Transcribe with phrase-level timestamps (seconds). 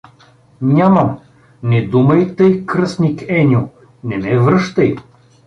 [0.61, 1.19] Нямам…—
[1.63, 3.69] Не думай тъй, кръстник Еньо,
[4.03, 4.95] не ме връщай.